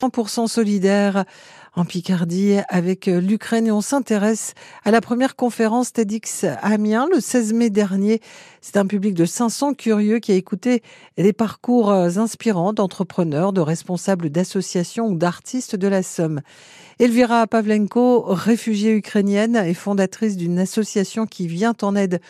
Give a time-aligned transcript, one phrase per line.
[0.00, 1.24] 100% solidaire
[1.74, 7.20] en Picardie avec euh, l'Ukraine et on s'intéresse à la première conférence TEDx Amiens le
[7.20, 8.20] 16 mai dernier.
[8.60, 10.82] C'est un public de 500 curieux qui a écouté
[11.16, 16.42] les parcours euh, inspirants d'entrepreneurs, de responsables d'associations ou d'artistes de la Somme.
[17.00, 22.20] Elvira Pavlenko, réfugiée ukrainienne et fondatrice d'une association qui vient en aide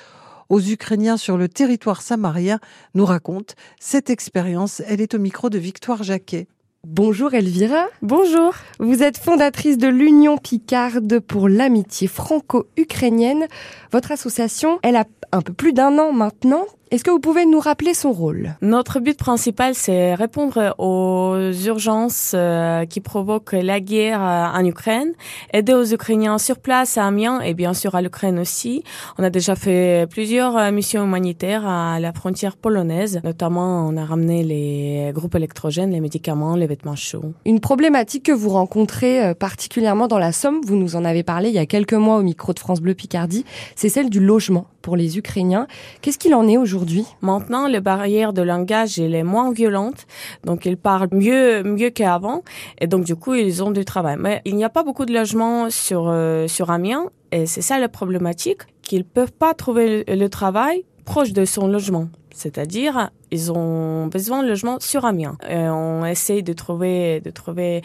[0.49, 2.61] aux Ukrainiens sur le territoire samarien,
[2.95, 4.81] nous raconte cette expérience.
[4.87, 6.47] Elle est au micro de Victoire Jacquet.
[6.91, 7.85] Bonjour Elvira.
[8.01, 8.55] Bonjour.
[8.79, 13.47] Vous êtes fondatrice de l'Union Picarde pour l'amitié franco-ukrainienne.
[13.93, 16.65] Votre association, elle a un peu plus d'un an maintenant.
[16.91, 18.57] Est-ce que vous pouvez nous rappeler son rôle?
[18.63, 25.13] Notre but principal, c'est répondre aux urgences euh, qui provoquent la guerre euh, en Ukraine,
[25.53, 28.85] aider aux Ukrainiens sur place à Amiens et bien sûr à l'Ukraine aussi.
[29.19, 34.07] On a déjà fait plusieurs euh, missions humanitaires à la frontière polonaise, notamment on a
[34.07, 37.35] ramené les groupes électrogènes, les médicaments, les vêtements chauds.
[37.45, 41.55] Une problématique que vous rencontrez particulièrement dans la Somme, vous nous en avez parlé il
[41.55, 43.45] y a quelques mois au micro de France Bleu Picardie,
[43.77, 45.67] c'est celle du logement pour les Ukrainiens.
[46.01, 47.05] Qu'est-ce qu'il en est aujourd'hui?
[47.21, 50.07] Maintenant, les barrières de langage elle est moins violente,
[50.45, 52.43] donc ils parlent mieux mieux qu'avant,
[52.81, 54.17] et donc du coup ils ont du travail.
[54.19, 57.79] Mais il n'y a pas beaucoup de logements sur euh, sur Amiens, et c'est ça
[57.79, 62.09] la problématique qu'ils peuvent pas trouver le, le travail proche de son logement.
[62.35, 65.37] C'est-à-dire, ils ont besoin de logement sur Amiens.
[65.49, 67.83] Et on essaie de trouver, de trouver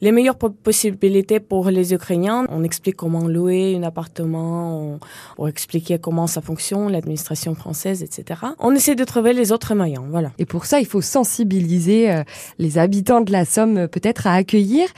[0.00, 2.46] les meilleures possibilités pour les Ukrainiens.
[2.50, 5.00] On explique comment louer un appartement, on,
[5.38, 8.40] on expliquer comment ça fonctionne, l'administration française, etc.
[8.58, 10.30] On essaie de trouver les autres moyens, voilà.
[10.38, 12.22] Et pour ça, il faut sensibiliser euh,
[12.58, 14.88] les habitants de la Somme euh, peut-être à accueillir.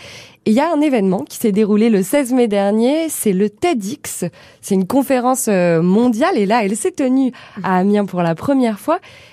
[0.49, 4.27] Il y a un événement qui s'est déroulé le 16 mai dernier, c'est le TEDx.
[4.61, 7.33] C'est une conférence euh, mondiale et là, elle s'est tenue
[7.65, 8.86] à Amiens pour la première fois.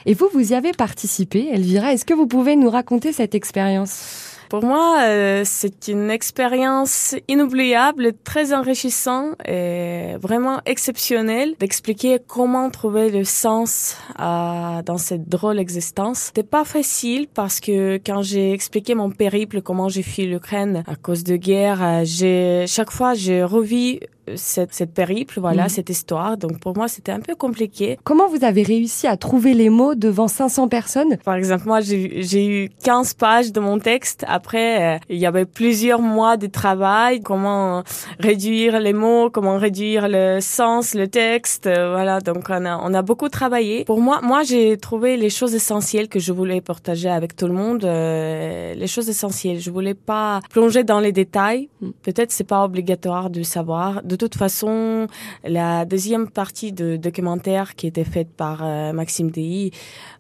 [0.06, 1.94] Et vous, vous y avez participé, Elvira.
[1.94, 4.34] Est-ce que vous pouvez nous raconter cette expérience?
[4.54, 13.10] Pour moi, euh, c'est une expérience inoubliable, très enrichissante et vraiment exceptionnelle d'expliquer comment trouver
[13.10, 16.20] le sens à, dans cette drôle existence.
[16.20, 20.96] C'était pas facile parce que quand j'ai expliqué mon périple, comment j'ai fui l'Ukraine à
[20.98, 24.02] cause de guerre, euh, j'ai chaque fois j'ai revu
[24.36, 25.70] cette, cette périple, voilà, mmh.
[25.70, 26.38] cette histoire.
[26.38, 27.98] Donc pour moi, c'était un peu compliqué.
[28.04, 31.18] Comment vous avez réussi à trouver les mots devant 500 personnes?
[31.18, 34.26] Par exemple, moi, j'ai eu 15 pages de mon texte.
[34.28, 37.22] Après, euh, il y avait plusieurs mois de travail.
[37.22, 37.84] Comment
[38.20, 41.68] réduire les mots, comment réduire le sens, le texte.
[41.68, 43.84] Euh, voilà, donc on a, on a beaucoup travaillé.
[43.86, 47.54] Pour moi, moi, j'ai trouvé les choses essentielles que je voulais partager avec tout le
[47.54, 47.84] monde.
[47.84, 49.60] Euh, les choses essentielles.
[49.60, 51.70] Je voulais pas plonger dans les détails.
[51.82, 51.90] Mmh.
[52.04, 55.08] Peut-être c'est pas obligatoire de savoir de toute façon,
[55.44, 59.72] la deuxième partie de documentaire qui était faite par euh, Maxime Dei,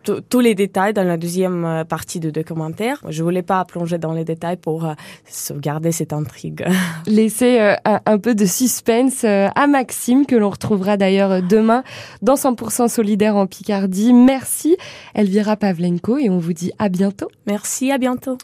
[0.03, 3.01] tous les détails dans la deuxième euh, partie de documentaire.
[3.09, 4.93] Je voulais pas plonger dans les détails pour euh,
[5.25, 6.65] sauvegarder cette intrigue.
[7.07, 11.83] Laisser un, peu de suspense à Maxime, que l'on retrouvera d'ailleurs demain
[12.21, 14.13] dans 100% solidaire en Picardie.
[14.13, 14.77] Merci
[15.15, 17.29] Elvira Pavlenko et on vous dit à bientôt.
[17.47, 18.37] Merci, à bientôt.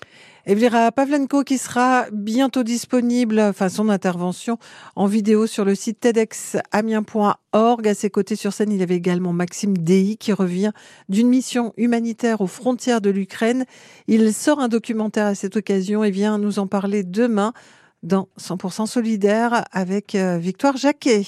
[0.49, 4.57] Evlira Pavlenko qui sera bientôt disponible, enfin son intervention
[4.95, 7.87] en vidéo sur le site tedxamien.org.
[7.87, 10.71] À ses côtés sur scène, il y avait également Maxime Dei qui revient
[11.07, 13.65] d'une mission humanitaire aux frontières de l'Ukraine.
[14.07, 17.53] Il sort un documentaire à cette occasion et vient nous en parler demain
[18.01, 21.25] dans 100% solidaire avec euh, Victoire Jacquet.